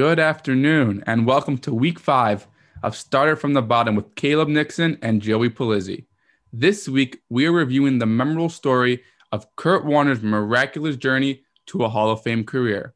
[0.00, 2.46] Good afternoon, and welcome to week five
[2.82, 6.06] of Started from the Bottom with Caleb Nixon and Joey Pulizzi.
[6.54, 11.90] This week, we are reviewing the memorable story of Kurt Warner's miraculous journey to a
[11.90, 12.94] Hall of Fame career.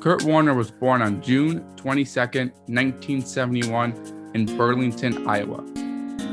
[0.00, 2.18] Kurt Warner was born on June 22,
[2.66, 5.62] 1971, in Burlington, Iowa.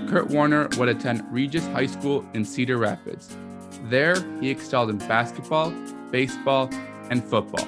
[0.09, 3.37] Kurt Warner would attend Regis High School in Cedar Rapids.
[3.83, 5.71] There, he excelled in basketball,
[6.09, 6.67] baseball,
[7.09, 7.67] and football.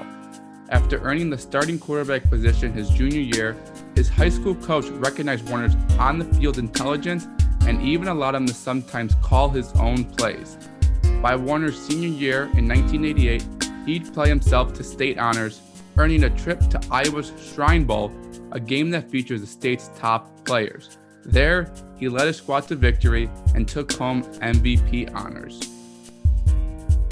[0.69, 3.57] After earning the starting quarterback position his junior year,
[3.95, 7.27] his high school coach recognized Warner's on the field intelligence
[7.67, 10.57] and even allowed him to sometimes call his own plays.
[11.21, 13.45] By Warner's senior year in 1988,
[13.85, 15.61] he'd play himself to state honors,
[15.97, 18.11] earning a trip to Iowa's Shrine Bowl,
[18.51, 20.97] a game that features the state's top players.
[21.25, 25.59] There, he led his squad to victory and took home MVP honors.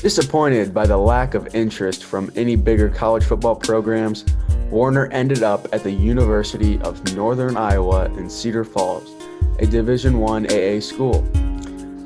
[0.01, 4.23] Disappointed by the lack of interest from any bigger college football programs,
[4.69, 9.13] Warner ended up at the University of Northern Iowa in Cedar Falls,
[9.59, 11.17] a Division I AA school.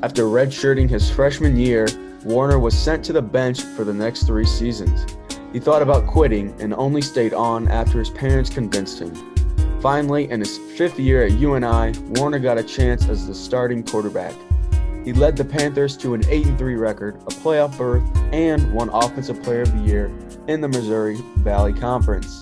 [0.02, 1.86] After redshirting his freshman year,
[2.24, 5.06] Warner was sent to the bench for the next three seasons.
[5.52, 9.14] He thought about quitting and only stayed on after his parents convinced him.
[9.80, 14.34] Finally, in his fifth year at UNI, Warner got a chance as the starting quarterback.
[15.04, 18.02] He led the Panthers to an 8 3 record, a playoff berth,
[18.32, 20.10] and won Offensive Player of the Year
[20.48, 22.40] in the Missouri Valley Conference.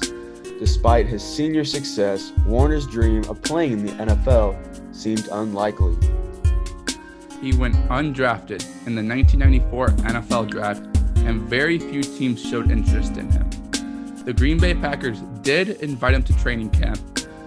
[0.61, 5.97] Despite his senior success, Warner's dream of playing in the NFL seemed unlikely.
[7.41, 10.83] He went undrafted in the 1994 NFL Draft,
[11.27, 13.51] and very few teams showed interest in him.
[14.25, 17.01] The Green Bay Packers did invite him to training camp,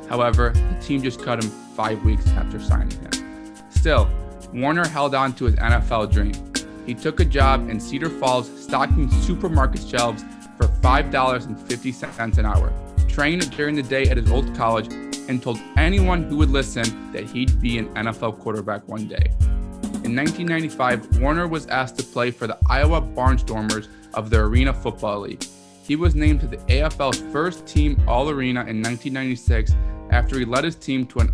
[0.09, 3.55] however, the team just cut him five weeks after signing him.
[3.69, 4.09] Still,
[4.56, 6.34] Warner held on to his NFL dream.
[6.86, 10.24] He took a job in Cedar Falls stocking supermarket shelves
[10.57, 12.72] for $5.50 an hour,
[13.09, 14.88] trained during the day at his old college,
[15.28, 19.29] and told anyone who would listen that he'd be an NFL quarterback one day.
[20.06, 25.22] In 1995, Warner was asked to play for the Iowa Barnstormers of the Arena Football
[25.22, 25.44] League.
[25.84, 29.75] He was named to the AFL's first team All Arena in 1996
[30.12, 31.34] after he led his team to an,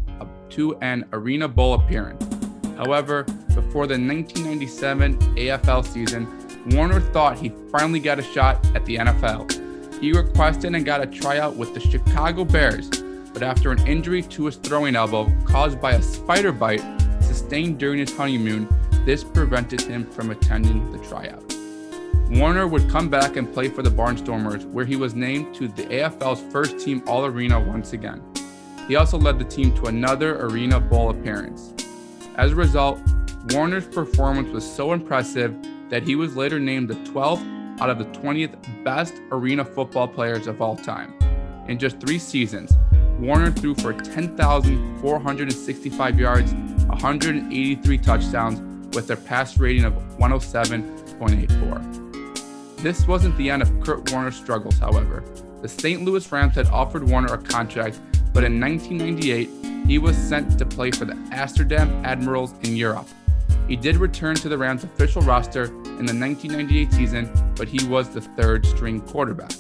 [0.50, 2.31] to an Arena Bowl appearance.
[2.78, 3.24] However,
[3.56, 6.28] before the 1997 AFL season,
[6.72, 10.00] Warner thought he finally got a shot at the NFL.
[10.00, 12.90] He requested and got a tryout with the Chicago Bears,
[13.34, 16.84] but after an injury to his throwing elbow caused by a spider bite
[17.22, 18.68] sustained during his honeymoon,
[19.06, 21.44] this prevented him from attending the tryout.
[22.32, 25.84] Warner would come back and play for the Barnstormers, where he was named to the
[25.84, 28.24] AFL's first team All Arena once again.
[28.88, 31.74] He also led the team to another Arena Bowl appearance.
[32.36, 33.00] As a result,
[33.50, 35.56] Warner's performance was so impressive
[35.90, 40.48] that he was later named the 12th out of the 20th best arena football players
[40.48, 41.14] of all time.
[41.68, 42.72] In just three seasons,
[43.20, 48.62] Warner threw for 10,465 yards, 183 touchdowns,
[48.96, 52.78] with a pass rating of 107.84.
[52.78, 55.24] This wasn't the end of Kurt Warner's struggles, however.
[55.62, 56.04] The St.
[56.04, 58.00] Louis Rams had offered Warner a contract,
[58.34, 63.08] but in 1998, he was sent to play for the Amsterdam Admirals in Europe.
[63.68, 68.10] He did return to the Rams' official roster in the 1998 season, but he was
[68.10, 69.52] the third string quarterback.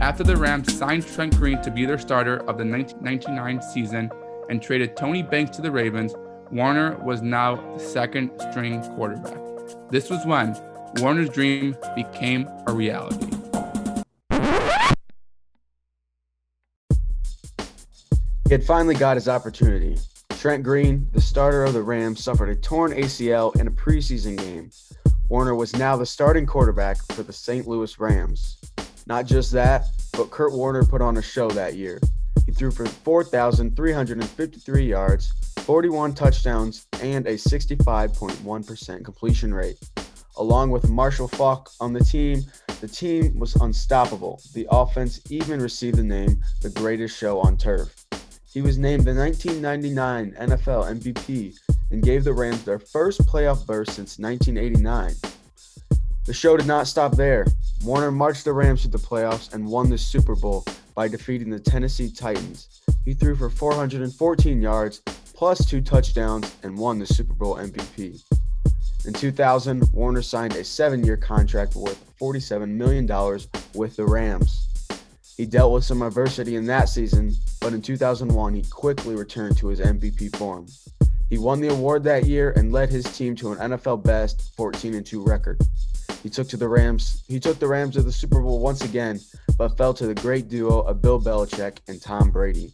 [0.00, 4.10] After the Rams signed Trent Green to be their starter of the 1999 season
[4.48, 6.14] and traded Tony Banks to the Ravens,
[6.50, 9.36] Warner was now the second string quarterback.
[9.90, 10.56] This was when
[10.98, 13.37] Warner's dream became a reality.
[18.48, 19.98] He had finally got his opportunity.
[20.30, 24.70] Trent Green, the starter of the Rams, suffered a torn ACL in a preseason game.
[25.28, 27.68] Warner was now the starting quarterback for the St.
[27.68, 28.56] Louis Rams.
[29.06, 32.00] Not just that, but Kurt Warner put on a show that year.
[32.46, 39.78] He threw for 4,353 yards, 41 touchdowns, and a 65.1% completion rate.
[40.38, 42.40] Along with Marshall Faulk on the team,
[42.80, 44.40] the team was unstoppable.
[44.54, 48.07] The offense even received the name the greatest show on turf.
[48.52, 51.54] He was named the 1999 NFL MVP
[51.90, 55.14] and gave the Rams their first playoff berth since 1989.
[56.24, 57.46] The show did not stop there.
[57.84, 60.64] Warner marched the Rams to the playoffs and won the Super Bowl
[60.94, 62.80] by defeating the Tennessee Titans.
[63.04, 65.00] He threw for 414 yards,
[65.34, 68.22] plus two touchdowns, and won the Super Bowl MVP.
[69.06, 73.06] In 2000, Warner signed a seven year contract worth $47 million
[73.74, 74.67] with the Rams.
[75.38, 79.68] He dealt with some adversity in that season, but in 2001 he quickly returned to
[79.68, 80.66] his MVP form.
[81.30, 85.04] He won the award that year and led his team to an NFL best 14
[85.04, 85.60] 2 record.
[86.24, 87.22] He took to the Rams.
[87.28, 89.20] He took the Rams to the Super Bowl once again,
[89.56, 92.72] but fell to the great duo of Bill Belichick and Tom Brady.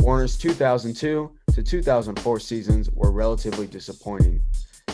[0.00, 4.42] Warner's 2002 to 2004 seasons were relatively disappointing.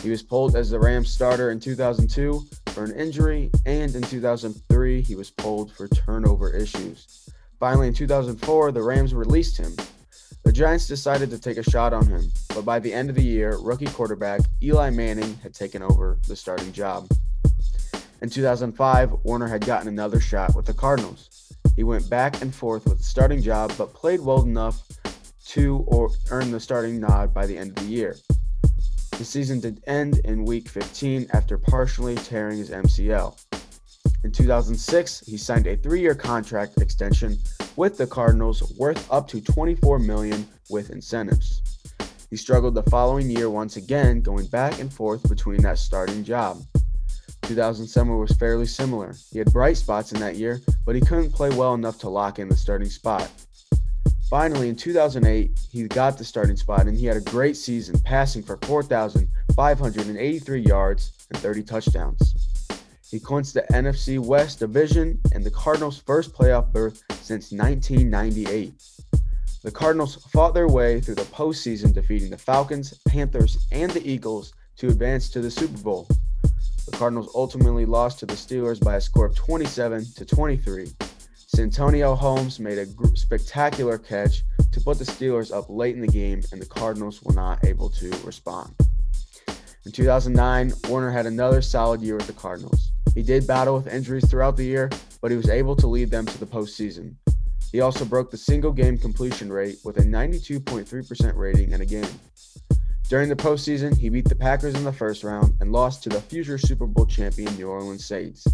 [0.01, 5.01] He was pulled as the Rams starter in 2002 for an injury, and in 2003
[5.01, 7.29] he was pulled for turnover issues.
[7.59, 9.75] Finally, in 2004, the Rams released him.
[10.43, 13.23] The Giants decided to take a shot on him, but by the end of the
[13.23, 17.09] year, rookie quarterback Eli Manning had taken over the starting job.
[18.21, 21.51] In 2005, Warner had gotten another shot with the Cardinals.
[21.75, 24.81] He went back and forth with the starting job, but played well enough
[25.47, 28.15] to or earn the starting nod by the end of the year.
[29.19, 33.37] The season did end in week 15 after partially tearing his MCL.
[34.23, 37.37] In 2006, he signed a 3-year contract extension
[37.75, 41.61] with the Cardinals worth up to 24 million with incentives.
[42.29, 46.61] He struggled the following year once again, going back and forth between that starting job.
[47.41, 49.13] 2007 was fairly similar.
[49.33, 52.39] He had bright spots in that year, but he couldn't play well enough to lock
[52.39, 53.29] in the starting spot.
[54.29, 58.43] Finally, in 2008, he got the starting spot and he had a great season, passing
[58.43, 62.67] for 4,583 yards and 30 touchdowns.
[63.09, 68.71] He clinched the NFC West Division and the Cardinals' first playoff berth since 1998.
[69.63, 74.53] The Cardinals fought their way through the postseason, defeating the Falcons, Panthers, and the Eagles
[74.77, 76.07] to advance to the Super Bowl.
[76.85, 80.91] The Cardinals ultimately lost to the Steelers by a score of 27 to 23.
[81.55, 82.85] Santonio Holmes made a
[83.17, 87.33] spectacular catch to put the Steelers up late in the game, and the Cardinals were
[87.33, 88.75] not able to respond.
[89.83, 92.91] In 2009, Warner had another solid year with the Cardinals.
[93.15, 94.91] He did battle with injuries throughout the year,
[95.21, 97.15] but he was able to lead them to the postseason.
[97.71, 102.19] He also broke the single game completion rate with a 92.3% rating in a game.
[103.09, 106.21] During the postseason, he beat the Packers in the first round and lost to the
[106.21, 108.45] future Super Bowl champion New Orleans Saints.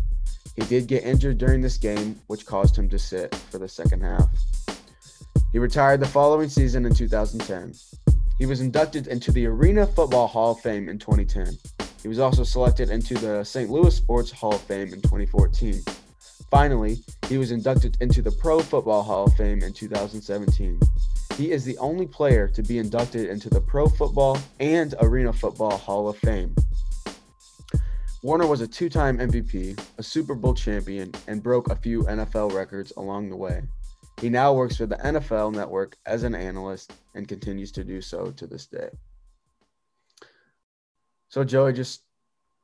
[0.55, 4.01] He did get injured during this game, which caused him to sit for the second
[4.01, 4.29] half.
[5.51, 7.73] He retired the following season in 2010.
[8.37, 11.57] He was inducted into the Arena Football Hall of Fame in 2010.
[12.01, 13.69] He was also selected into the St.
[13.69, 15.81] Louis Sports Hall of Fame in 2014.
[16.51, 16.97] Finally,
[17.27, 20.79] he was inducted into the Pro Football Hall of Fame in 2017.
[21.37, 25.77] He is the only player to be inducted into the Pro Football and Arena Football
[25.77, 26.55] Hall of Fame.
[28.25, 32.53] Warner was a two time MVP, a Super Bowl champion, and broke a few NFL
[32.53, 33.61] records along the way.
[34.19, 38.31] He now works for the NFL Network as an analyst and continues to do so
[38.31, 38.89] to this day.
[41.29, 42.01] So, Joey, just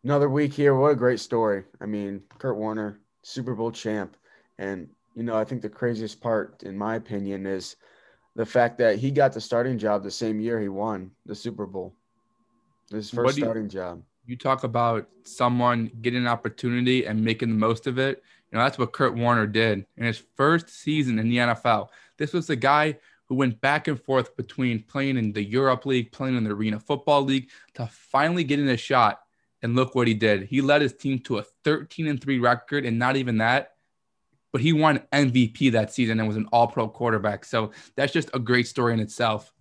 [0.04, 0.74] another week here.
[0.74, 1.66] What a great story.
[1.80, 4.18] I mean, Kurt Warner, Super Bowl champ.
[4.58, 7.76] And, you know, I think the craziest part, in my opinion, is
[8.36, 11.68] the fact that he got the starting job the same year he won the Super
[11.68, 11.94] Bowl.
[12.90, 14.02] His first you, starting job.
[14.32, 18.24] You talk about someone getting an opportunity and making the most of it.
[18.50, 21.90] You know, that's what Kurt Warner did in his first season in the NFL.
[22.18, 26.14] This was the guy who went back and forth between playing in the Europe League,
[26.14, 29.20] playing in the Arena Football League to finally getting a shot.
[29.62, 30.44] And look what he did.
[30.44, 33.74] He led his team to a 13 and 3 record, and not even that
[34.52, 37.46] but he won MVP that season and was an all pro quarterback.
[37.46, 39.54] So that's just a great story in itself.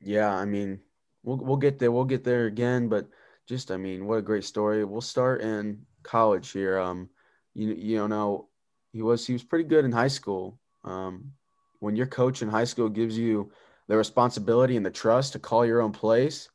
[0.00, 0.80] Yeah, I mean,
[1.22, 1.92] we'll we'll get there.
[1.92, 3.08] We'll get there again, but
[3.50, 4.84] just I mean, what a great story.
[4.84, 6.78] We'll start in college here.
[6.78, 7.10] Um,
[7.52, 8.48] you you know,
[8.92, 10.58] he was he was pretty good in high school.
[10.84, 11.32] Um,
[11.80, 13.50] when your coach in high school gives you
[13.88, 16.48] the responsibility and the trust to call your own plays,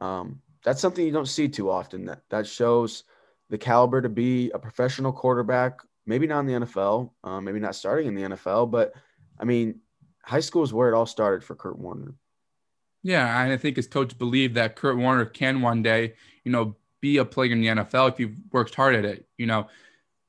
[0.00, 2.04] um, that's something you don't see too often.
[2.04, 3.04] That that shows
[3.48, 7.74] the caliber to be a professional quarterback maybe not in the NFL, um, maybe not
[7.74, 8.92] starting in the NFL, but
[9.38, 9.80] I mean,
[10.22, 12.14] high school is where it all started for Kurt Warner.
[13.04, 16.74] Yeah, and I think his coach believed that Kurt Warner can one day, you know,
[17.02, 19.28] be a player in the NFL if he works hard at it.
[19.36, 19.68] You know,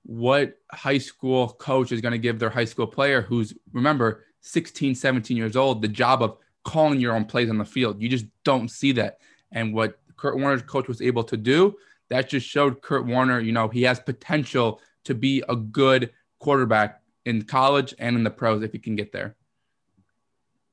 [0.03, 4.94] what high school coach is going to give their high school player who's remember 16,
[4.94, 8.01] 17 years old the job of calling your own plays on the field?
[8.01, 9.20] You just don't see that.
[9.53, 11.77] And what Kurt Warner's coach was able to do,
[12.10, 17.01] that just showed Kurt Warner, you know, he has potential to be a good quarterback
[17.24, 19.38] in college and in the pros if he can get there.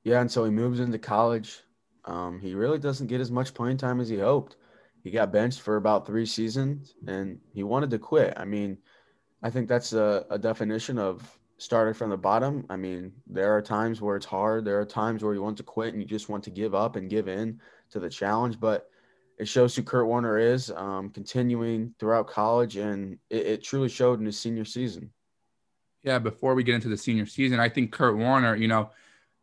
[0.02, 1.60] Yeah, and so he moves into college.
[2.04, 4.56] Um, he really doesn't get as much playing time as he hoped.
[5.02, 8.34] He got benched for about three seasons, and he wanted to quit.
[8.36, 8.78] I mean,
[9.42, 12.66] I think that's a, a definition of starting from the bottom.
[12.70, 14.64] I mean, there are times where it's hard.
[14.64, 16.96] There are times where you want to quit and you just want to give up
[16.96, 18.60] and give in to the challenge.
[18.60, 18.88] But
[19.38, 24.20] it shows who Kurt Warner is, um, continuing throughout college, and it, it, truly showed
[24.20, 25.10] in his senior season.
[26.02, 28.90] Yeah, before we get into the senior season, I think Kurt Warner, you know,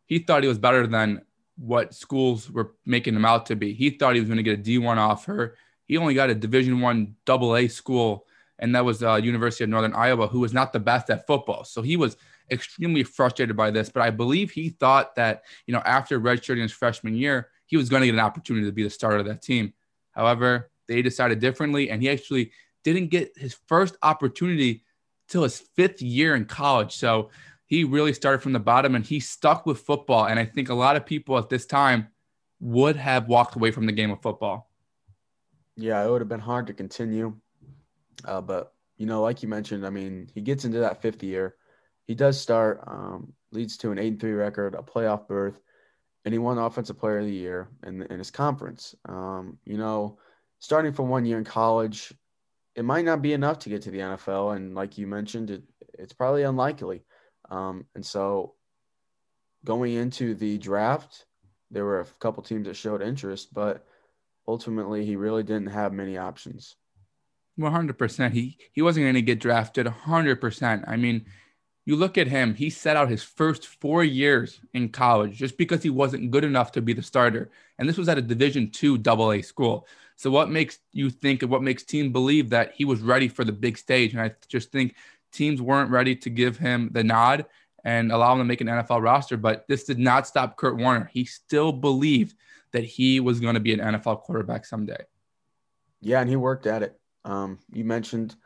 [0.06, 1.22] he thought he was better than
[1.60, 3.74] what schools were making him out to be.
[3.74, 5.56] He thought he was going to get a D1 offer.
[5.86, 8.26] he only got a Division One Double A school,
[8.58, 11.64] and that was uh, University of Northern Iowa, who was not the best at football.
[11.64, 12.16] So he was
[12.50, 13.90] extremely frustrated by this.
[13.90, 17.90] But I believe he thought that you know after redshirting his freshman year, he was
[17.90, 19.74] going to get an opportunity to be the starter of that team.
[20.12, 22.52] However, they decided differently, and he actually
[22.84, 24.82] didn't get his first opportunity
[25.28, 26.96] till his fifth year in college.
[26.96, 27.30] So
[27.70, 30.26] he really started from the bottom and he stuck with football.
[30.26, 32.08] And I think a lot of people at this time
[32.58, 34.68] would have walked away from the game of football.
[35.76, 37.36] Yeah, it would have been hard to continue.
[38.24, 41.54] Uh, but, you know, like you mentioned, I mean, he gets into that fifth year.
[42.08, 45.60] He does start, um, leads to an 8 3 record, a playoff berth,
[46.24, 48.96] and he won Offensive Player of the Year in, in his conference.
[49.08, 50.18] Um, you know,
[50.58, 52.12] starting from one year in college,
[52.74, 54.56] it might not be enough to get to the NFL.
[54.56, 55.62] And like you mentioned, it,
[55.96, 57.04] it's probably unlikely.
[57.50, 58.54] Um, and so
[59.64, 61.26] going into the draft,
[61.70, 63.86] there were a couple teams that showed interest, but
[64.46, 66.76] ultimately he really didn't have many options.
[67.58, 68.32] 100%.
[68.32, 70.84] He he wasn't going to get drafted 100%.
[70.88, 71.26] I mean,
[71.84, 75.82] you look at him, he set out his first 4 years in college just because
[75.82, 77.50] he wasn't good enough to be the starter.
[77.78, 79.86] And this was at a Division 2 AA school.
[80.16, 83.52] So what makes you think what makes team believe that he was ready for the
[83.52, 84.12] big stage?
[84.12, 84.94] And I just think
[85.32, 87.46] teams weren't ready to give him the nod
[87.84, 89.36] and allow him to make an NFL roster.
[89.36, 91.10] But this did not stop Kurt Warner.
[91.12, 92.34] He still believed
[92.72, 95.04] that he was going to be an NFL quarterback someday.
[96.00, 96.98] Yeah, and he worked at it.
[97.24, 98.36] Um, you mentioned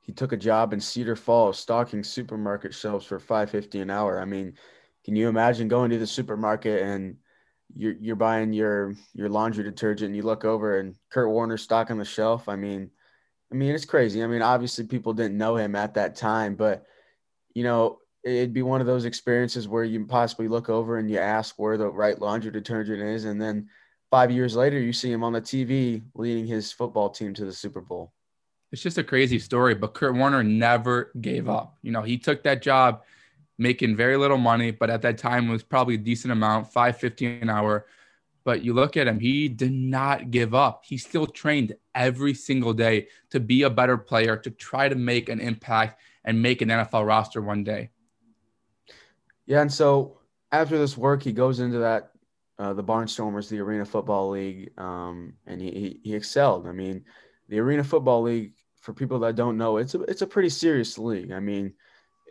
[0.00, 4.20] he took a job in Cedar Falls stocking supermarket shelves for five fifty an hour.
[4.20, 4.54] I mean,
[5.04, 7.16] can you imagine going to the supermarket and
[7.74, 11.98] you're you're buying your your laundry detergent and you look over and Kurt Warner stocking
[11.98, 12.48] the shelf?
[12.48, 12.90] I mean,
[13.52, 14.22] I mean, it's crazy.
[14.22, 16.86] I mean, obviously people didn't know him at that time, but
[17.54, 21.18] you know, it'd be one of those experiences where you possibly look over and you
[21.18, 23.68] ask where the right laundry detergent is, and then
[24.10, 27.52] five years later you see him on the TV leading his football team to the
[27.52, 28.12] Super Bowl.
[28.70, 31.76] It's just a crazy story, but Kurt Warner never gave up.
[31.82, 33.02] You know, he took that job
[33.58, 37.50] making very little money, but at that time was probably a decent amount, 550 an
[37.50, 37.84] hour
[38.44, 40.82] but you look at him, he did not give up.
[40.84, 45.28] He still trained every single day to be a better player, to try to make
[45.28, 47.90] an impact and make an NFL roster one day.
[49.46, 49.60] Yeah.
[49.60, 50.18] And so
[50.50, 52.12] after this work, he goes into that,
[52.58, 56.66] uh, the Barnstormers, the Arena Football League, um, and he, he, he excelled.
[56.66, 57.04] I mean,
[57.48, 60.98] the Arena Football League, for people that don't know, it's a, it's a pretty serious
[60.98, 61.32] league.
[61.32, 61.74] I mean,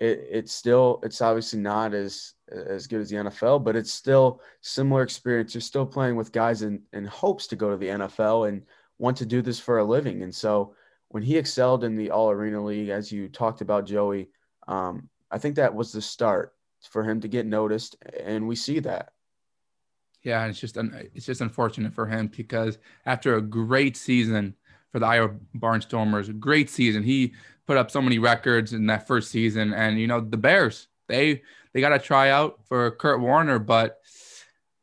[0.01, 4.41] it, it's still, it's obviously not as as good as the NFL, but it's still
[4.61, 5.53] similar experience.
[5.53, 8.63] You're still playing with guys in, in hopes to go to the NFL and
[8.97, 10.23] want to do this for a living.
[10.23, 10.75] And so
[11.09, 14.29] when he excelled in the All Arena League, as you talked about, Joey,
[14.67, 16.53] um, I think that was the start
[16.89, 19.11] for him to get noticed, and we see that.
[20.23, 24.55] Yeah, it's just it's just unfortunate for him because after a great season
[24.91, 27.33] for the Iowa Barnstormers, great season, he
[27.67, 31.41] put up so many records in that first season, and you know the Bears they
[31.73, 33.99] they got a tryout for Kurt Warner, but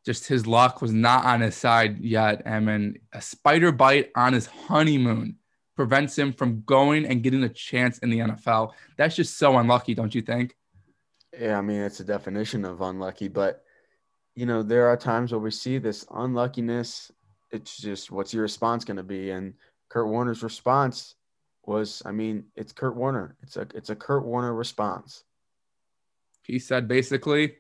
[0.05, 2.43] just his luck was not on his side yet.
[2.47, 5.37] I mean, a spider bite on his honeymoon
[5.77, 8.73] prevents him from going and getting a chance in the NFL.
[8.97, 10.57] That's just so unlucky, don't you think?
[11.39, 13.65] Yeah, I mean, it's a definition of unlucky, but
[14.35, 17.11] you know, there are times where we see this unluckiness.
[17.51, 19.31] It's just what's your response going to be?
[19.31, 19.55] And
[19.89, 21.15] Kurt Warner's response
[21.65, 23.37] was, I mean, it's Kurt Warner.
[23.43, 25.25] It's a it's a Kurt Warner response.
[26.43, 27.57] He said basically,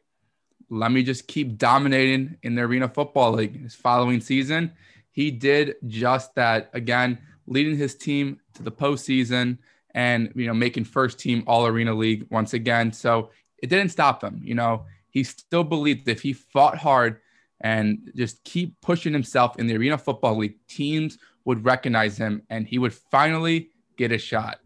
[0.70, 3.62] let me just keep dominating in the Arena Football League.
[3.62, 4.72] His following season,
[5.10, 6.70] he did just that.
[6.72, 9.58] Again, leading his team to the postseason
[9.94, 12.92] and you know making first team All Arena League once again.
[12.92, 13.30] So
[13.62, 14.40] it didn't stop him.
[14.42, 17.20] You know, he still believed if he fought hard
[17.60, 21.18] and just keep pushing himself in the Arena Football League, teams
[21.48, 24.60] would recognize him and he would finally get a shot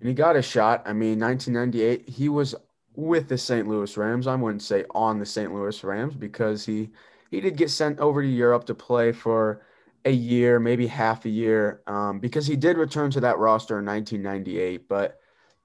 [0.00, 0.82] and he got a shot.
[0.86, 2.54] I mean, 1998, he was
[2.96, 3.68] with the St.
[3.68, 4.26] Louis Rams.
[4.26, 5.54] I wouldn't say on the St.
[5.54, 6.90] Louis Rams because he
[7.30, 9.62] he did get sent over to Europe to play for
[10.04, 13.84] a year, maybe half a year, um, because he did return to that roster in
[13.84, 14.88] 1998.
[14.88, 15.18] But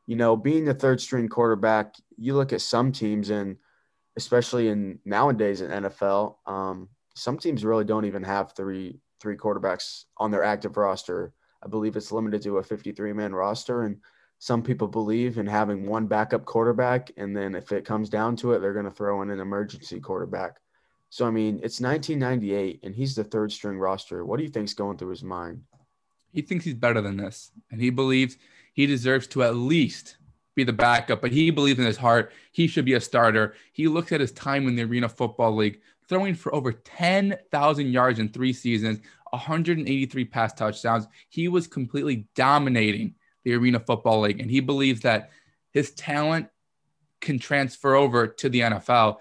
[0.06, 3.56] you know, being the third string quarterback, you look at some teams, and
[4.18, 10.04] especially in nowadays in NFL, um, some teams really don't even have three three quarterbacks
[10.18, 11.34] on their active roster.
[11.64, 13.98] I believe it's limited to a 53 man roster, and
[14.38, 18.54] some people believe in having one backup quarterback, and then if it comes down to
[18.54, 20.58] it, they're going to throw in an emergency quarterback.
[21.10, 24.24] So I mean, it's 1998, and he's the third string roster.
[24.24, 25.64] What do you think's going through his mind?
[26.32, 28.38] He thinks he's better than this, and he believes
[28.74, 30.18] he deserves to at least
[30.54, 31.20] be the backup.
[31.20, 33.56] But he believes in his heart he should be a starter.
[33.74, 38.20] He looks at his time in the Arena Football League, throwing for over 10,000 yards
[38.20, 39.00] in three seasons,
[39.32, 41.08] 183 pass touchdowns.
[41.30, 45.32] He was completely dominating the Arena Football League, and he believes that
[45.72, 46.48] his talent
[47.22, 49.18] can transfer over to the NFL.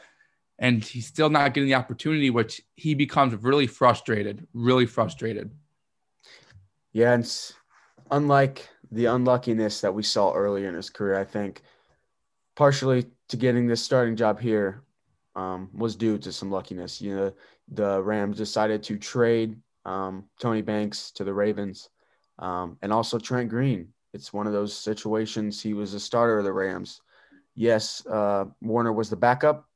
[0.59, 5.51] And he's still not getting the opportunity, which he becomes really frustrated, really frustrated.
[6.93, 7.53] Yeah, and
[8.13, 11.63] unlike the unluckiness that we saw earlier in his career, I think
[12.55, 14.83] partially to getting this starting job here
[15.37, 17.01] um, was due to some luckiness.
[17.01, 17.33] You know,
[17.69, 21.89] the Rams decided to trade um, Tony Banks to the Ravens
[22.39, 23.89] um, and also Trent Green.
[24.13, 25.61] It's one of those situations.
[25.61, 27.01] He was a starter of the Rams.
[27.55, 29.67] Yes, uh, Warner was the backup,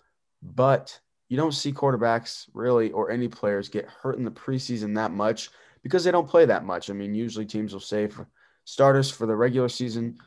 [0.42, 0.98] but
[1.28, 5.50] you don't see quarterbacks really or any players get hurt in the preseason that much
[5.82, 6.90] because they don't play that much.
[6.90, 8.20] I mean, usually teams will save
[8.64, 10.18] starters for the regular season.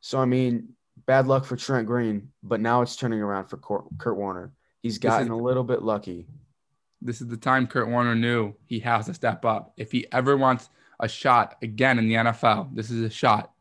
[0.00, 0.70] So, I mean,
[1.06, 4.52] bad luck for Trent Green, but now it's turning around for Kurt Warner.
[4.86, 6.26] He's gotten is, a little bit lucky.
[7.02, 9.72] This is the time Kurt Warner knew he has to step up.
[9.76, 13.52] If he ever wants a shot again in the NFL, this is a shot.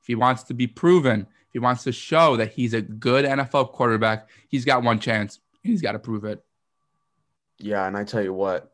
[0.00, 3.24] If he wants to be proven, if he wants to show that he's a good
[3.24, 5.40] NFL quarterback, he's got one chance.
[5.62, 6.42] He's got to prove it.
[7.58, 8.72] Yeah, and I tell you what,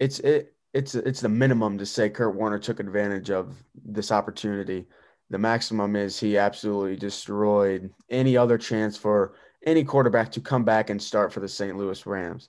[0.00, 3.54] it's it it's it's the minimum to say Kurt Warner took advantage of
[3.84, 4.86] this opportunity.
[5.30, 9.34] The maximum is he absolutely destroyed any other chance for
[9.66, 11.76] any quarterback to come back and start for the St.
[11.76, 12.48] Louis Rams.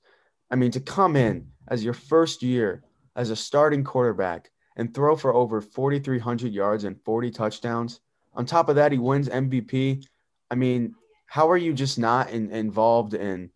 [0.52, 2.84] I mean, to come in as your first year
[3.16, 8.00] as a starting quarterback and throw for over 4,300 yards and 40 touchdowns.
[8.34, 10.06] On top of that, he wins MVP.
[10.50, 13.52] I mean, how are you just not in, involved in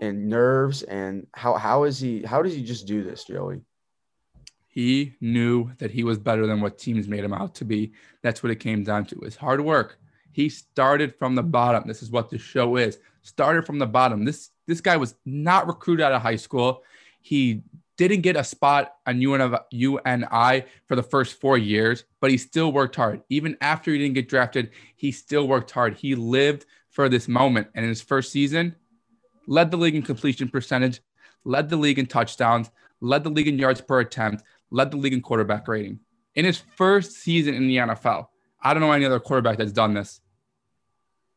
[0.00, 3.60] in nerves and how how is he how does he just do this, Joey?
[4.66, 7.92] He knew that he was better than what teams made him out to be.
[8.22, 9.20] That's what it came down to.
[9.20, 9.98] His hard work.
[10.34, 11.84] He started from the bottom.
[11.86, 12.98] This is what the show is.
[13.22, 14.24] Started from the bottom.
[14.24, 16.82] This this guy was not recruited out of high school.
[17.20, 17.62] He
[17.96, 22.96] didn't get a spot on UNI for the first four years, but he still worked
[22.96, 23.22] hard.
[23.28, 25.94] Even after he didn't get drafted, he still worked hard.
[25.94, 27.68] He lived for this moment.
[27.76, 28.74] And in his first season,
[29.46, 31.00] led the league in completion percentage,
[31.44, 35.12] led the league in touchdowns, led the league in yards per attempt, led the league
[35.12, 36.00] in quarterback rating.
[36.34, 38.26] In his first season in the NFL,
[38.60, 40.20] I don't know any other quarterback that's done this.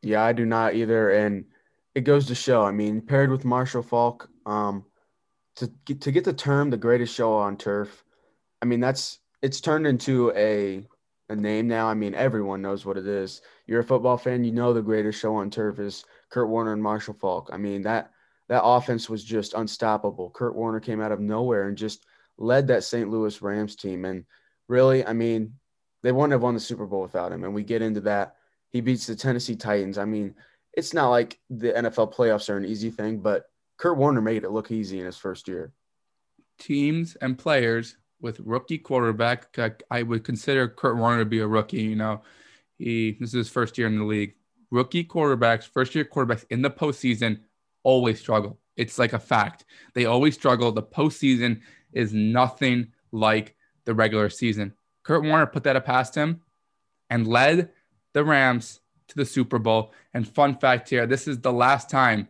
[0.08, 1.12] Yeah, I do not either.
[1.12, 1.46] And
[1.94, 4.86] it goes to show, I mean, paired with Marshall Faulk, um,
[5.58, 8.04] to get, to get the term the greatest show on turf,
[8.62, 10.88] I mean, that's it's turned into a
[11.30, 11.88] a name now.
[11.88, 13.42] I mean, everyone knows what it is.
[13.66, 16.82] You're a football fan, you know the greatest show on turf is Kurt Warner and
[16.82, 17.50] Marshall Faulk.
[17.52, 18.12] I mean, that
[18.48, 20.30] that offense was just unstoppable.
[20.30, 22.06] Kurt Warner came out of nowhere and just
[22.38, 23.10] led that St.
[23.10, 24.06] Louis Rams team.
[24.06, 24.24] And
[24.70, 25.56] really, I mean,
[26.02, 27.44] they wouldn't have won the Super Bowl without him.
[27.44, 28.37] And we get into that.
[28.72, 29.98] He beats the Tennessee Titans.
[29.98, 30.36] I mean,
[30.74, 33.46] it's not like the NFL playoffs are an easy thing, but
[33.78, 35.74] Kurt Warner made it look easy in his first year.
[36.60, 39.56] Teams and players with rookie quarterback,
[39.92, 41.84] I would consider Kurt Warner to be a rookie.
[41.84, 42.22] You know,
[42.78, 44.34] he this is his first year in the league.
[44.70, 47.40] Rookie quarterbacks, first year quarterbacks in the postseason
[47.84, 48.60] always struggle.
[48.76, 49.66] It's like a fact.
[49.94, 50.72] They always struggle.
[50.72, 51.62] The postseason
[51.94, 54.74] is nothing like the regular season.
[55.04, 56.42] Kurt Warner put that past him
[57.10, 57.70] and led
[58.18, 59.94] the Rams to the Super Bowl.
[60.16, 62.28] And fun fact here this is the last time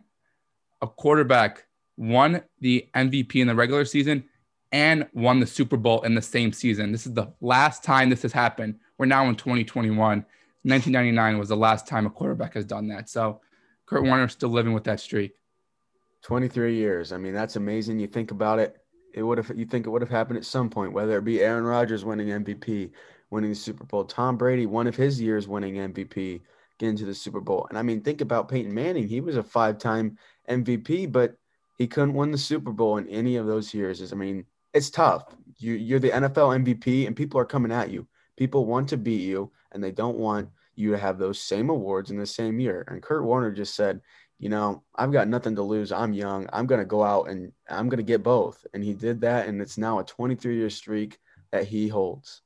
[0.82, 1.64] a quarterback
[1.96, 4.24] won the MVP in the regular season
[4.70, 6.92] and won the Super Bowl in the same season.
[6.92, 8.78] This is the last time this has happened.
[8.98, 9.96] We're now in 2021.
[9.96, 13.08] 1999 was the last time a quarterback has done that.
[13.08, 13.40] So
[13.86, 15.32] Kurt Warner is still living with that streak.
[16.20, 17.12] 23 years.
[17.12, 17.98] I mean, that's amazing.
[17.98, 18.76] You think about it
[19.14, 21.40] it would have you think it would have happened at some point, whether it be
[21.40, 22.90] Aaron Rodgers winning MVP,
[23.30, 26.40] winning the Super Bowl, Tom Brady, one of his years winning MVP,
[26.78, 27.66] getting to the Super Bowl.
[27.68, 29.08] And I mean, think about Peyton Manning.
[29.08, 30.16] He was a five-time
[30.48, 31.36] MVP, but
[31.76, 34.12] he couldn't win the Super Bowl in any of those years.
[34.12, 35.34] I mean, it's tough.
[35.58, 38.06] You, you're the NFL MVP, and people are coming at you.
[38.36, 42.10] People want to beat you, and they don't want you to have those same awards
[42.10, 42.84] in the same year.
[42.88, 44.00] And Kurt Warner just said,
[44.38, 45.90] you know, I've got nothing to lose.
[45.90, 46.48] I'm young.
[46.52, 48.64] I'm going to go out and I'm going to get both.
[48.72, 49.48] And he did that.
[49.48, 51.18] And it's now a 23 year streak
[51.50, 52.42] that he holds.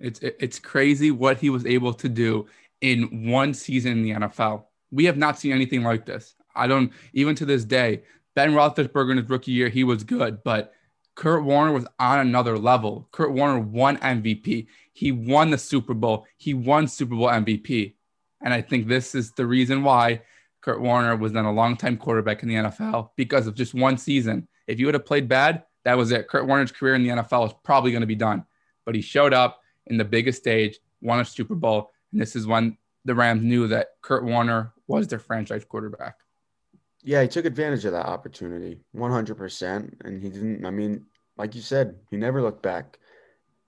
[0.00, 2.46] It's, it's crazy what he was able to do
[2.80, 4.64] in one season in the NFL.
[4.90, 6.34] We have not seen anything like this.
[6.54, 8.02] I don't, even to this day,
[8.34, 10.72] Ben Roethlisberger in his rookie year, he was good, but
[11.18, 13.08] Kurt Warner was on another level.
[13.10, 14.68] Kurt Warner won MVP.
[14.92, 16.26] He won the Super Bowl.
[16.36, 17.94] He won Super Bowl MVP.
[18.40, 20.22] And I think this is the reason why
[20.60, 24.46] Kurt Warner was then a longtime quarterback in the NFL because of just one season.
[24.68, 26.28] If you would have played bad, that was it.
[26.28, 28.44] Kurt Warner's career in the NFL was probably going to be done.
[28.86, 32.46] But he showed up in the biggest stage, won a Super Bowl, and this is
[32.46, 36.16] when the Rams knew that Kurt Warner was their franchise quarterback.
[37.02, 39.94] Yeah, he took advantage of that opportunity 100%.
[40.04, 42.98] And he didn't, I mean, like you said, he never looked back.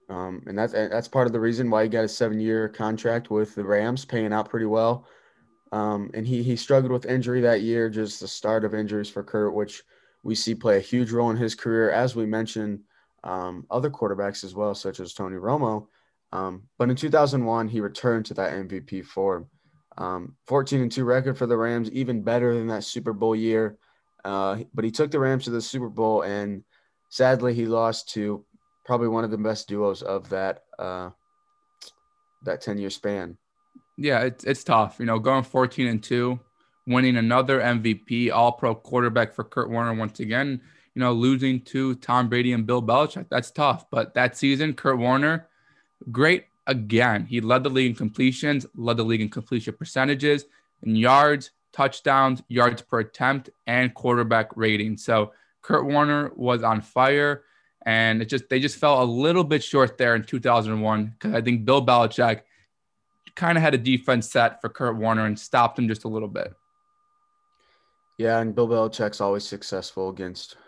[0.09, 3.55] Um, and that's that's part of the reason why he got a seven-year contract with
[3.55, 5.07] the Rams, paying out pretty well.
[5.71, 9.23] Um, and he he struggled with injury that year, just the start of injuries for
[9.23, 9.85] Kurt, which
[10.25, 12.81] we see play a huge role in his career, as we mentioned
[13.23, 15.87] um, other quarterbacks as well, such as Tony Romo.
[16.33, 19.49] Um, but in 2001, he returned to that MVP form.
[19.99, 23.77] Um, 14 and 2 record for the Rams, even better than that Super Bowl year.
[24.25, 26.63] Uh, but he took the Rams to the Super Bowl, and
[27.09, 28.45] sadly, he lost to
[28.85, 31.11] probably one of the best duos of that uh,
[32.45, 33.37] that 10 year span.
[33.97, 34.97] Yeah, it's it's tough.
[34.99, 36.39] You know, going 14 and 2,
[36.87, 40.61] winning another MVP, all pro quarterback for Kurt Warner once again,
[40.95, 43.27] you know, losing to Tom Brady and Bill Belichick.
[43.31, 43.91] That's tough.
[43.91, 45.49] But that season, Kurt Warner,
[46.11, 47.27] great again.
[47.27, 50.45] He led the league in completions, led the league in completion percentages,
[50.83, 54.97] in yards, touchdowns, yards per attempt, and quarterback rating.
[54.97, 55.33] So
[55.63, 57.45] Kurt Warner was on fire.
[57.87, 61.41] And it just they just fell a little bit short there in 2001 because I
[61.41, 62.43] think Bill Belichick
[63.35, 66.29] kind of had a defense set for Kurt Warner and stopped him just a little
[66.29, 66.53] bit.
[68.19, 70.59] Yeah, and Bill Belichick's always successful against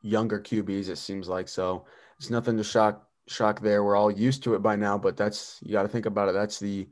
[0.00, 0.88] younger QBs.
[0.88, 1.84] It seems like so.
[2.18, 3.82] It's nothing to shock shock there.
[3.82, 6.32] We're all used to it by now, but that's you got to think about it.
[6.32, 6.88] That's the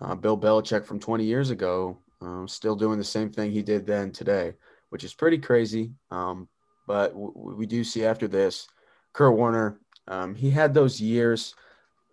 [0.00, 3.86] uh, Bill Belichick from 20 years ago, um, still doing the same thing he did
[3.86, 4.54] then today,
[4.90, 5.92] which is pretty crazy.
[6.10, 6.48] Um,
[6.86, 8.68] but w- we do see after this
[9.12, 11.54] Kurt Warner, um, he had those years,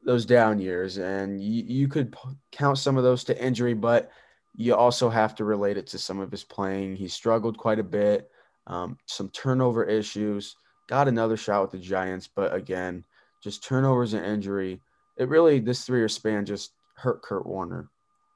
[0.04, 2.20] those down years, and you, you could p-
[2.52, 4.12] count some of those to injury, but
[4.56, 6.96] you also have to relate it to some of his playing.
[6.96, 8.30] He struggled quite a bit,
[8.68, 10.56] um, some turnover issues,
[10.88, 13.06] got another shot with the Giants, but again,
[13.42, 14.82] just turnovers and injury.
[15.18, 17.90] It really, this three year span just hurt Kurt Warner.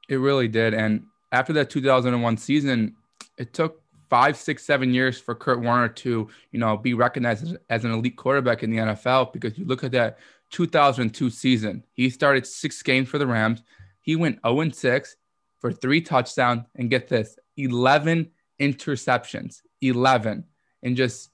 [0.09, 0.73] It really did.
[0.73, 2.95] And after that 2001 season,
[3.37, 7.83] it took five, six, seven years for Kurt Warner to, you know, be recognized as,
[7.83, 9.33] an elite quarterback in the NFL.
[9.33, 10.19] Because you look at that
[10.51, 13.63] 2002 season, he started six games for the Rams.
[14.01, 15.15] He went 0 6
[15.59, 20.43] for three touchdowns and get this 11 interceptions, 11
[20.83, 21.29] in just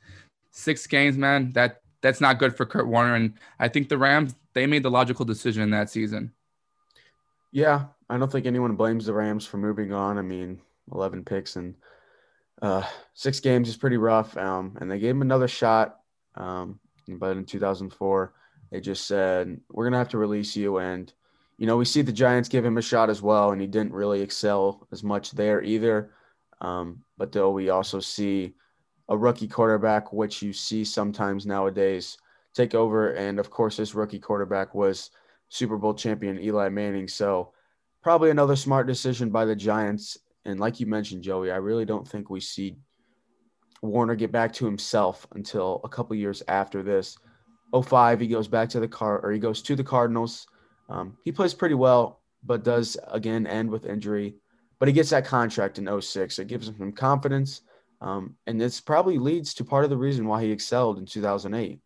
[0.52, 1.52] six games, man.
[1.54, 3.16] That that's not good for Kurt Warner.
[3.16, 6.34] And I think the Rams they made the logical decision in that season.
[7.52, 10.18] Yeah, I don't think anyone blames the Rams for moving on.
[10.18, 10.60] I mean,
[10.92, 11.76] 11 picks and
[12.62, 12.84] uh,
[13.14, 14.36] six games is pretty rough.
[14.38, 16.00] Um, and they gave him another shot.
[16.36, 18.34] Um, but in 2004,
[18.72, 20.78] they just said, we're going to have to release you.
[20.78, 21.12] And,
[21.58, 23.52] you know, we see the Giants give him a shot as well.
[23.52, 26.12] And he didn't really excel as much there either.
[26.62, 28.56] Um, but though we also see
[29.10, 32.18] a rookie quarterback, which you see sometimes nowadays,
[32.54, 33.14] take over.
[33.14, 35.12] And of course, this rookie quarterback was
[35.50, 37.08] Super Bowl champion Eli Manning.
[37.08, 37.52] So,
[38.02, 42.08] probably another smart decision by the Giants and like you mentioned, Joey, I really don't
[42.08, 42.78] think we see
[43.82, 47.18] Warner get back to himself until a couple years after this.
[47.74, 50.48] 05, he goes back to the car or he goes to the Cardinals.
[50.90, 54.36] Um, he plays pretty well, but does again end with injury.
[54.80, 56.40] But he gets that contract in 06.
[56.40, 57.62] It gives him some confidence.
[58.02, 61.80] Um, and this probably leads to part of the reason why he excelled in 2008.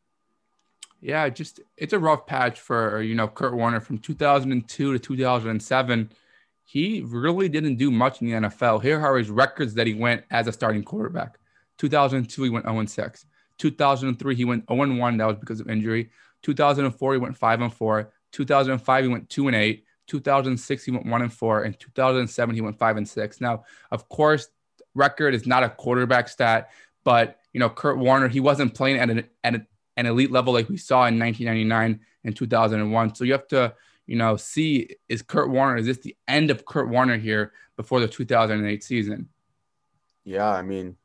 [1.02, 6.10] Yeah, just it's a rough patch for you know Kurt Warner from 2002 to 2007
[6.66, 8.82] he really didn't do much in the NFL.
[8.82, 11.38] Here are his records that he went as a starting quarterback.
[11.78, 13.26] 2002, he went 0 6.
[13.58, 15.18] 2003, he went 0 1.
[15.18, 16.10] That was because of injury.
[16.42, 18.12] 2004, he went 5 and 4.
[18.32, 19.84] 2005, he went 2 and 8.
[20.08, 21.64] 2006, he went 1 and 4.
[21.64, 23.42] And 2007, he went 5 and 6.
[23.42, 24.48] Now, of course,
[24.96, 26.72] record is not a quarterback stat,
[27.04, 29.56] but you know, Kurt Warner, he wasn't playing at an, at
[29.98, 33.16] an elite level like we saw in 1999 and 2001.
[33.16, 33.74] So you have to
[34.06, 38.00] you know, see is Kurt Warner, is this the end of Kurt Warner here before
[38.00, 39.30] the 2008 season?
[40.26, 40.96] Yeah, I mean,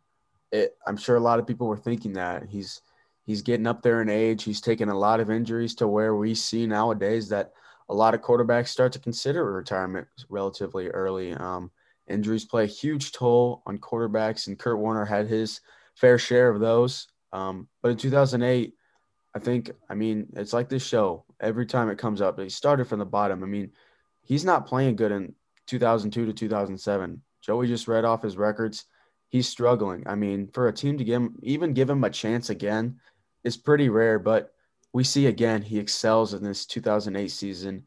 [0.51, 2.83] it, I'm sure a lot of people were thinking that he's
[3.25, 4.43] he's getting up there in age.
[4.43, 7.53] He's taken a lot of injuries to where we see nowadays that
[7.89, 11.35] a lot of quarterbacks start to consider retirement relatively early.
[11.35, 11.71] Um,
[12.09, 15.61] injuries play a huge toll on quarterbacks, and Kurt Warner had his
[15.95, 17.07] fair share of those.
[17.33, 18.75] Um, but in 2008,
[19.35, 22.39] I think, I mean, it's like this show every time it comes up.
[22.39, 23.43] He started from the bottom.
[23.43, 23.73] I mean,
[24.23, 25.35] he's not playing good in
[25.67, 27.23] 2002 to 2007.
[27.41, 28.87] Joey just read off his records.
[29.29, 30.03] He's struggling.
[30.07, 32.99] I mean, for a team to give him, even give him a chance again
[33.45, 34.19] is pretty rare.
[34.19, 34.53] But
[34.93, 37.87] we see again he excels in this 2008 season,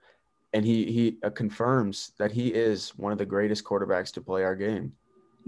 [0.53, 4.43] and he he uh, confirms that he is one of the greatest quarterbacks to play
[4.43, 4.93] our game.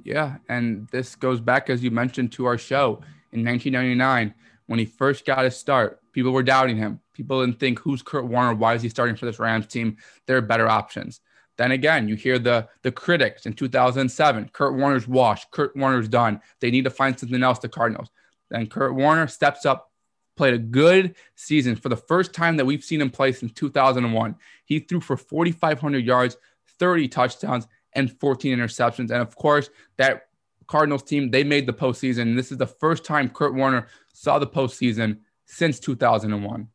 [0.03, 4.33] Yeah, and this goes back as you mentioned to our show in 1999
[4.67, 5.99] when he first got his start.
[6.13, 6.99] People were doubting him.
[7.13, 8.55] People didn't think, who's Kurt Warner?
[8.55, 9.97] Why is he starting for this Rams team?
[10.25, 11.21] There are better options.
[11.57, 14.49] Then again, you hear the the critics in 2007.
[14.53, 15.51] Kurt Warner's washed.
[15.51, 16.41] Kurt Warner's done.
[16.59, 17.59] They need to find something else.
[17.59, 18.09] The Cardinals.
[18.49, 19.91] Then Kurt Warner steps up
[20.35, 24.35] played a good season for the first time that we've seen him play since 2001.
[24.65, 26.37] He threw for 4,500 yards,
[26.79, 29.11] 30 touchdowns, and 14 interceptions.
[29.11, 30.27] And of course, that
[30.67, 32.35] Cardinals team, they made the postseason.
[32.35, 36.67] This is the first time Kurt Warner saw the postseason since 2001.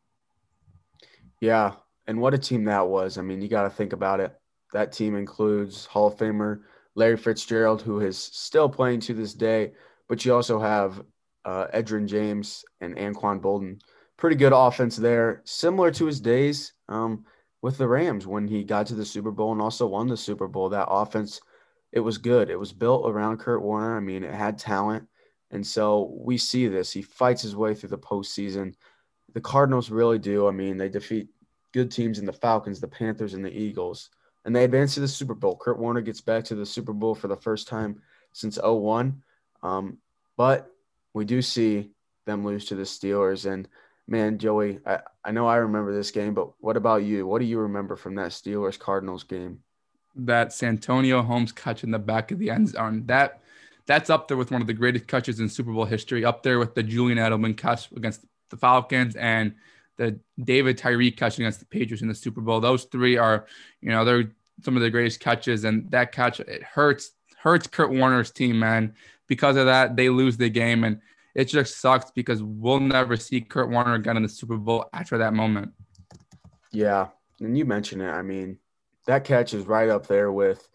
[1.40, 1.72] Yeah.
[2.06, 3.18] And what a team that was.
[3.18, 4.34] I mean, you got to think about it.
[4.72, 6.62] That team includes Hall of Famer
[6.94, 9.72] Larry Fitzgerald, who is still playing to this day,
[10.08, 11.02] but you also have
[11.44, 13.80] uh, Edgerrin James and Anquan Boldin.
[14.16, 17.24] Pretty good offense there, similar to his days um,
[17.62, 20.48] with the Rams when he got to the Super Bowl and also won the Super
[20.48, 20.68] Bowl.
[20.68, 21.40] That offense,
[21.92, 22.50] it was good.
[22.50, 23.96] It was built around Kurt Warner.
[23.96, 25.06] I mean, it had talent.
[25.50, 26.92] And so we see this.
[26.92, 28.74] He fights his way through the postseason.
[29.34, 30.48] The Cardinals really do.
[30.48, 31.28] I mean, they defeat
[31.72, 34.10] good teams in the Falcons, the Panthers, and the Eagles.
[34.44, 35.56] And they advance to the Super Bowl.
[35.56, 38.00] Kurt Warner gets back to the Super Bowl for the first time
[38.32, 39.22] since 01.
[39.62, 39.98] Um,
[40.36, 40.70] but
[41.14, 41.90] we do see
[42.26, 43.50] them lose to the Steelers.
[43.50, 43.68] And
[44.06, 47.26] man, Joey, I, I know I remember this game, but what about you?
[47.26, 49.60] What do you remember from that Steelers Cardinals game?
[50.14, 53.04] That Santonio Holmes catch in the back of the end zone.
[53.06, 53.40] That
[53.86, 56.58] that's up there with one of the greatest catches in Super Bowl history, up there
[56.58, 59.54] with the Julian Edelman catch against the Falcons and
[59.96, 62.60] the David Tyree catch against the Patriots in the Super Bowl.
[62.60, 63.46] Those three are,
[63.80, 64.30] you know, they're
[64.62, 68.94] some of the greatest catches, and that catch it hurts hurts Kurt Warner's team, man
[69.28, 70.84] because of that, they lose the game.
[70.84, 71.00] And
[71.34, 75.18] it just sucks because we'll never see Kurt Warner again in the Super Bowl after
[75.18, 75.72] that moment.
[76.72, 77.08] Yeah.
[77.40, 78.10] And you mentioned it.
[78.10, 78.58] I mean,
[79.06, 80.68] that catch is right up there with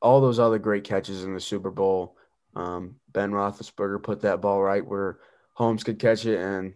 [0.00, 2.16] all those other great catches in the Super Bowl.
[2.54, 5.18] Um, ben Roethlisberger put that ball right where
[5.54, 6.38] Holmes could catch it.
[6.38, 6.74] And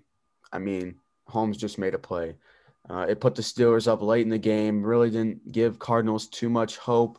[0.53, 0.97] I mean,
[1.29, 2.35] Holmes just made a play.
[2.91, 6.51] Uh, it put the Steelers up late in the game, really didn't give Cardinals too
[6.51, 7.19] much hope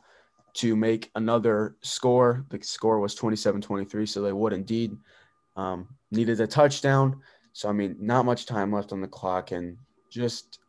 [0.56, 2.46] to make another score.
[2.50, 4.96] The score was 27 23, so they would indeed
[5.56, 7.22] um, needed a touchdown.
[7.54, 9.52] So, I mean, not much time left on the clock.
[9.52, 9.78] And
[10.10, 10.60] just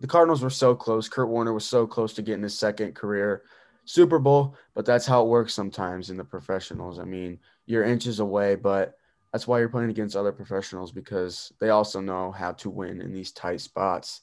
[0.00, 1.08] the Cardinals were so close.
[1.08, 3.42] Kurt Warner was so close to getting his second career
[3.84, 6.98] Super Bowl, but that's how it works sometimes in the professionals.
[6.98, 8.98] I mean, you're inches away, but
[9.32, 13.12] that's why you're playing against other professionals because they also know how to win in
[13.12, 14.22] these tight spots.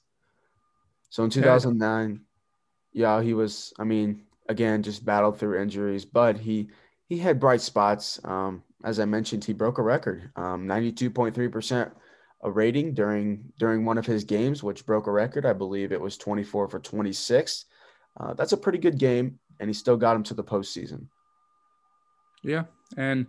[1.09, 2.21] So in 2009,
[2.93, 6.69] yeah, he was, I mean, again just battled through injuries, but he
[7.07, 8.19] he had bright spots.
[8.23, 11.91] Um, as I mentioned, he broke a record, um, 92.3%
[12.43, 15.45] a rating during during one of his games, which broke a record.
[15.45, 17.65] I believe it was 24 for 26.
[18.17, 21.07] Uh, that's a pretty good game, and he still got him to the postseason.
[22.43, 22.65] Yeah,
[22.97, 23.25] and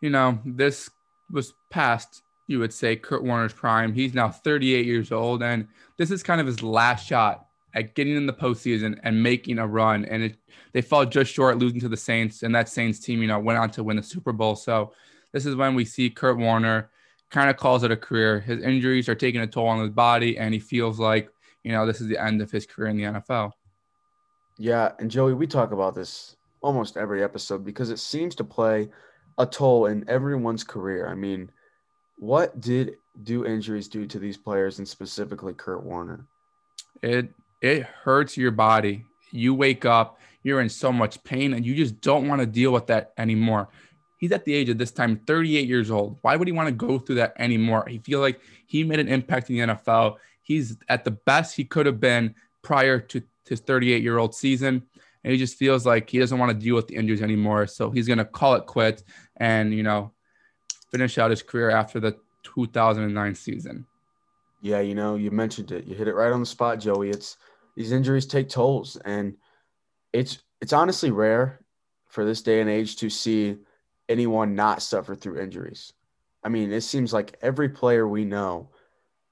[0.00, 0.90] you know this
[1.30, 3.92] was past you would say Kurt Warner's prime.
[3.92, 8.16] He's now 38 years old, and this is kind of his last shot at getting
[8.16, 10.04] in the postseason and making a run.
[10.04, 10.36] And it,
[10.72, 12.42] they fell just short, losing to the Saints.
[12.42, 14.56] And that Saints team, you know, went on to win the Super Bowl.
[14.56, 14.92] So
[15.32, 16.90] this is when we see Kurt Warner
[17.30, 18.40] kind of calls it a career.
[18.40, 21.30] His injuries are taking a toll on his body, and he feels like,
[21.62, 23.52] you know, this is the end of his career in the NFL.
[24.58, 24.92] Yeah.
[24.98, 28.88] And Joey, we talk about this almost every episode because it seems to play
[29.38, 31.08] a toll in everyone's career.
[31.08, 31.50] I mean,
[32.18, 36.26] what did do injuries do to these players and specifically Kurt Warner?
[37.02, 37.30] It
[37.60, 39.04] it hurts your body.
[39.32, 42.72] You wake up, you're in so much pain, and you just don't want to deal
[42.72, 43.68] with that anymore.
[44.18, 46.18] He's at the age of this time, 38 years old.
[46.22, 47.86] Why would he want to go through that anymore?
[47.88, 50.16] He feel like he made an impact in the NFL.
[50.42, 54.82] He's at the best he could have been prior to his 38 year old season.
[55.24, 57.66] And he just feels like he doesn't want to deal with the injuries anymore.
[57.66, 59.04] So he's going to call it quits
[59.36, 60.12] and, you know,
[60.90, 63.86] finish out his career after the 2009 season.
[64.62, 65.86] Yeah, you know, you mentioned it.
[65.86, 67.10] You hit it right on the spot, Joey.
[67.10, 67.36] It's
[67.76, 69.34] these injuries take tolls, and
[70.12, 71.60] it's it's honestly rare
[72.08, 73.56] for this day and age to see
[74.08, 75.92] anyone not suffer through injuries.
[76.42, 78.70] I mean, it seems like every player we know,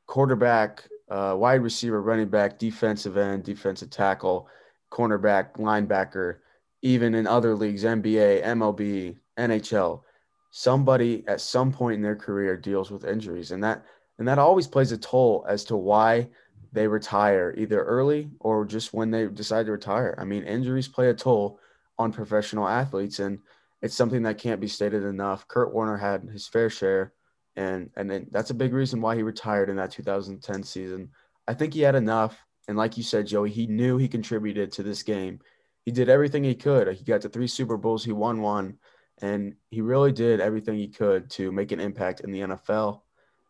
[0.06, 4.48] quarterback, uh, wide receiver, running back, defensive end, defensive tackle,
[4.90, 6.36] cornerback, linebacker,
[6.82, 10.02] even in other leagues, NBA, MLB, NHL,
[10.50, 13.84] somebody at some point in their career deals with injuries, and that
[14.18, 16.28] and that always plays a toll as to why
[16.72, 20.14] they retire either early or just when they decide to retire.
[20.18, 21.58] I mean, injuries play a toll
[21.98, 23.38] on professional athletes, and
[23.82, 25.48] it's something that can't be stated enough.
[25.48, 27.12] Kurt Warner had his fair share,
[27.56, 31.10] and and then that's a big reason why he retired in that 2010 season.
[31.46, 34.82] I think he had enough, and like you said, Joey, he knew he contributed to
[34.82, 35.40] this game.
[35.84, 36.94] He did everything he could.
[36.94, 38.04] He got to three Super Bowls.
[38.04, 38.78] He won one,
[39.22, 43.00] and he really did everything he could to make an impact in the NFL.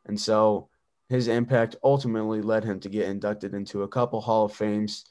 [0.06, 0.68] And so
[1.08, 5.04] his impact ultimately led him to get inducted into a couple Hall of Fames.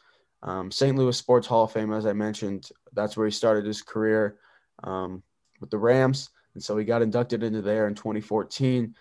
[0.43, 0.95] Um, St.
[0.95, 4.37] Louis Sports Hall of Fame, as I mentioned, that's where he started his career
[4.83, 5.23] um,
[5.59, 6.29] with the Rams.
[6.53, 8.95] And so he got inducted into there in 2014.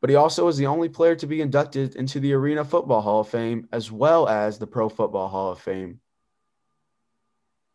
[0.00, 3.20] but he also was the only player to be inducted into the Arena Football Hall
[3.20, 6.00] of Fame as well as the Pro Football Hall of Fame.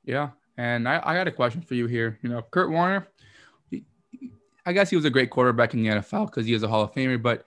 [0.04, 2.20] Yeah, and I, I got a question for you here.
[2.22, 3.08] You know, Kurt Warner,
[4.66, 6.84] I guess he was a great quarterback in the NFL because he is a Hall
[6.84, 7.46] of Famer, but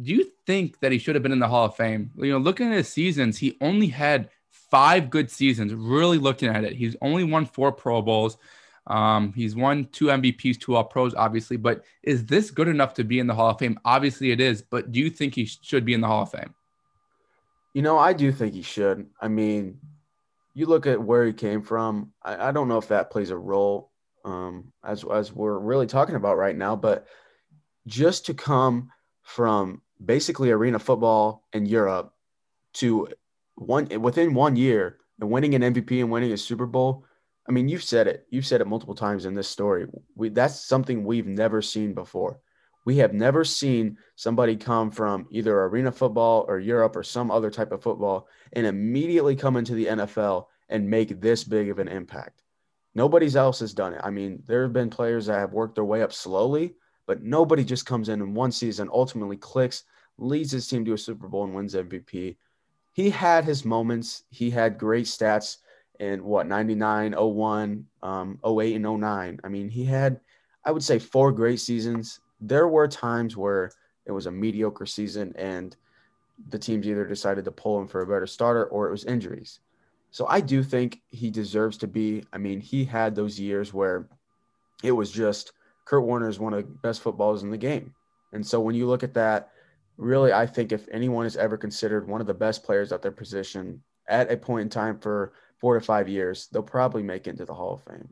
[0.00, 2.10] do you think that he should have been in the Hall of Fame?
[2.16, 5.72] You know, looking at his seasons, he only had five good seasons.
[5.72, 8.36] Really looking at it, he's only won four Pro Bowls.
[8.86, 11.56] Um, he's won two MVPs, two All Pros, obviously.
[11.56, 13.78] But is this good enough to be in the Hall of Fame?
[13.84, 14.62] Obviously, it is.
[14.62, 16.54] But do you think he should be in the Hall of Fame?
[17.72, 19.08] You know, I do think he should.
[19.20, 19.78] I mean,
[20.54, 22.12] you look at where he came from.
[22.22, 23.90] I, I don't know if that plays a role
[24.24, 27.06] um, as as we're really talking about right now, but
[27.86, 28.90] just to come
[29.24, 32.14] from basically arena football in Europe
[32.74, 33.08] to
[33.56, 37.04] one within one year and winning an MVP and winning a Super Bowl.
[37.48, 38.26] I mean, you've said it.
[38.30, 39.86] You've said it multiple times in this story.
[40.14, 42.40] We, that's something we've never seen before.
[42.84, 47.50] We have never seen somebody come from either arena football or Europe or some other
[47.50, 51.88] type of football and immediately come into the NFL and make this big of an
[51.88, 52.42] impact.
[52.94, 54.00] Nobody's else has done it.
[54.04, 56.74] I mean, there have been players that have worked their way up slowly,
[57.06, 59.84] but nobody just comes in in one season, ultimately clicks,
[60.18, 62.36] leads his team to a Super Bowl and wins MVP.
[62.92, 64.24] He had his moments.
[64.30, 65.58] He had great stats
[66.00, 69.40] in what 99, 01, um, 08, and 09.
[69.42, 70.20] I mean, he had,
[70.64, 72.20] I would say, four great seasons.
[72.40, 73.70] There were times where
[74.06, 75.76] it was a mediocre season and
[76.48, 79.60] the teams either decided to pull him for a better starter or it was injuries.
[80.10, 82.24] So I do think he deserves to be.
[82.32, 84.08] I mean, he had those years where
[84.82, 85.52] it was just
[85.84, 87.94] Kurt Warner is one of the best footballers in the game.
[88.32, 89.50] And so when you look at that,
[89.96, 93.12] really, I think if anyone is ever considered one of the best players at their
[93.12, 97.30] position at a point in time for four to five years, they'll probably make it
[97.30, 98.08] into the Hall of Fame.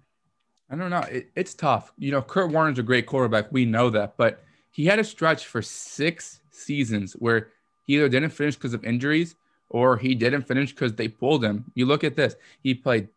[0.71, 1.01] I don't know.
[1.01, 1.93] It, it's tough.
[1.99, 3.53] You know, Kurt Warner's a great quarterback.
[3.53, 7.49] We know that, but he had a stretch for six seasons where
[7.85, 9.35] he either didn't finish because of injuries
[9.69, 11.65] or he didn't finish because they pulled him.
[11.75, 12.37] You look at this.
[12.63, 13.09] He played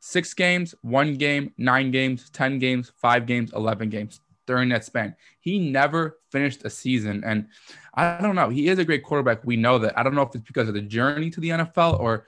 [0.00, 5.14] six games, one game, nine games, 10 games, five games, 11 games during that span.
[5.40, 7.22] He never finished a season.
[7.24, 7.46] And
[7.94, 8.48] I don't know.
[8.48, 9.44] He is a great quarterback.
[9.44, 9.96] We know that.
[9.96, 12.26] I don't know if it's because of the journey to the NFL or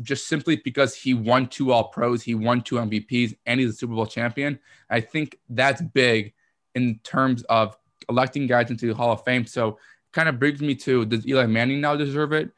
[0.00, 3.72] just simply because he won two All Pros, he won two MVPs, and he's a
[3.72, 4.58] Super Bowl champion.
[4.90, 6.34] I think that's big
[6.74, 7.76] in terms of
[8.08, 9.46] electing guys into the Hall of Fame.
[9.46, 9.78] So
[10.12, 12.50] kind of brings me to does Eli Manning now deserve it?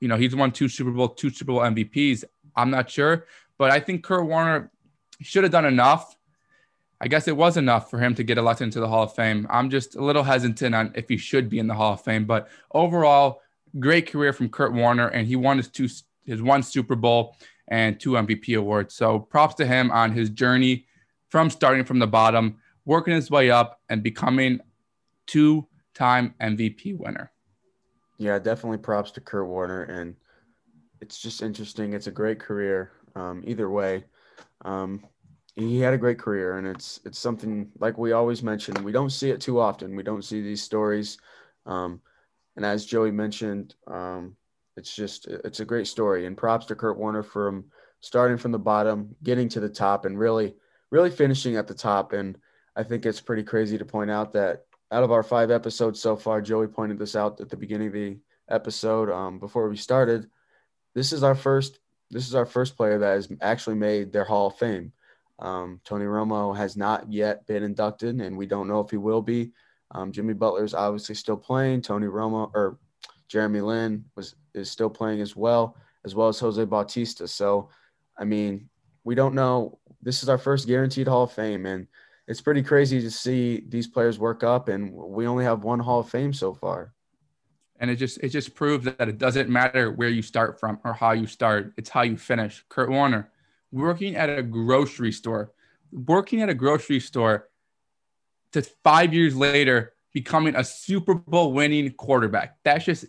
[0.00, 2.24] You know, he's won two Super Bowl, two Super Bowl MVPs.
[2.56, 3.26] I'm not sure,
[3.60, 4.70] but I think Kurt Warner
[5.20, 6.16] should have done enough.
[6.98, 9.46] I guess it was enough for him to get elected into the Hall of Fame.
[9.50, 12.24] I'm just a little hesitant on if he should be in the Hall of Fame,
[12.24, 13.42] but overall,
[13.78, 15.88] great career from Kurt Warner, and he won his two
[16.24, 17.36] his one Super Bowl
[17.68, 18.94] and two MVP awards.
[18.94, 20.86] So props to him on his journey
[21.28, 24.60] from starting from the bottom, working his way up, and becoming
[25.26, 27.30] two-time MVP winner.
[28.16, 30.16] Yeah, definitely props to Kurt Warner, and
[31.02, 31.92] it's just interesting.
[31.92, 32.92] It's a great career.
[33.20, 34.04] Um, either way,
[34.64, 35.04] um,
[35.54, 38.82] he had a great career, and it's it's something like we always mention.
[38.82, 39.96] We don't see it too often.
[39.96, 41.18] We don't see these stories.
[41.66, 42.00] Um,
[42.56, 44.36] and as Joey mentioned, um,
[44.76, 47.64] it's just it's a great story and props to Kurt Warner from
[48.00, 50.54] starting from the bottom, getting to the top and really
[50.90, 52.36] really finishing at the top and
[52.76, 56.16] I think it's pretty crazy to point out that out of our 5 episodes so
[56.16, 60.28] far, Joey pointed this out at the beginning of the episode um, before we started.
[60.94, 61.78] This is our first
[62.10, 64.92] this is our first player that has actually made their Hall of Fame.
[65.38, 69.22] Um, Tony Romo has not yet been inducted, and we don't know if he will
[69.22, 69.52] be.
[69.92, 71.82] Um, Jimmy Butler is obviously still playing.
[71.82, 72.78] Tony Romo or
[73.28, 77.26] Jeremy Lin was is still playing as well, as well as Jose Bautista.
[77.28, 77.70] So,
[78.18, 78.68] I mean,
[79.04, 79.78] we don't know.
[80.02, 81.86] This is our first guaranteed Hall of Fame, and
[82.26, 84.68] it's pretty crazy to see these players work up.
[84.68, 86.92] And we only have one Hall of Fame so far.
[87.80, 90.92] And it just it just proves that it doesn't matter where you start from or
[90.92, 92.64] how you start; it's how you finish.
[92.68, 93.30] Kurt Warner,
[93.72, 95.52] working at a grocery store,
[95.90, 97.48] working at a grocery store,
[98.52, 102.58] to five years later becoming a Super Bowl winning quarterback.
[102.64, 103.06] That's just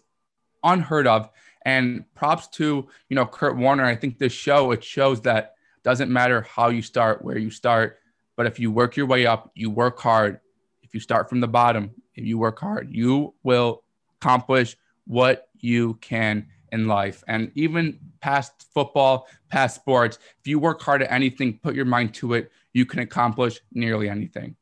[0.63, 1.29] unheard of.
[1.63, 3.85] And props to, you know, Kurt Warner.
[3.85, 7.99] I think this show, it shows that doesn't matter how you start, where you start,
[8.35, 10.39] but if you work your way up, you work hard.
[10.81, 13.83] If you start from the bottom, if you work hard, you will
[14.21, 17.23] accomplish what you can in life.
[17.27, 22.13] And even past football, past sports, if you work hard at anything, put your mind
[22.15, 24.55] to it, you can accomplish nearly anything.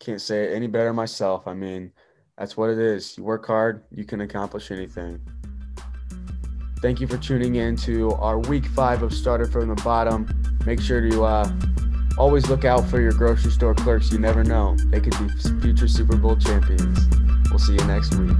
[0.00, 1.46] Can't say it any better myself.
[1.46, 1.92] I mean,
[2.38, 3.16] that's what it is.
[3.18, 5.20] You work hard, you can accomplish anything.
[6.80, 10.26] Thank you for tuning in to our week five of Started from the Bottom.
[10.64, 11.52] Make sure to uh,
[12.20, 14.12] Always look out for your grocery store clerks.
[14.12, 14.76] You never know.
[14.76, 15.26] They could be
[15.62, 17.08] future Super Bowl champions.
[17.48, 18.36] We'll see you next week.